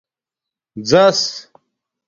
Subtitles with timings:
[0.83, 1.31] -زس